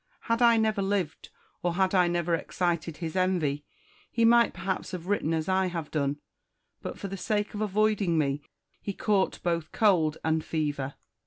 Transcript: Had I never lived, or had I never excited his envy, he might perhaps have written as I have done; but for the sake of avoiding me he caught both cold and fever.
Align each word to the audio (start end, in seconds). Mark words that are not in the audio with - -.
Had 0.21 0.41
I 0.41 0.57
never 0.57 0.81
lived, 0.81 1.29
or 1.61 1.75
had 1.75 1.93
I 1.93 2.07
never 2.07 2.33
excited 2.33 2.97
his 2.97 3.15
envy, 3.15 3.63
he 4.11 4.25
might 4.25 4.51
perhaps 4.51 4.93
have 4.93 5.05
written 5.05 5.31
as 5.31 5.47
I 5.47 5.67
have 5.67 5.91
done; 5.91 6.17
but 6.81 6.97
for 6.97 7.07
the 7.07 7.17
sake 7.17 7.53
of 7.53 7.61
avoiding 7.61 8.17
me 8.17 8.41
he 8.81 8.93
caught 8.93 9.39
both 9.43 9.71
cold 9.71 10.17
and 10.23 10.43
fever. 10.43 10.95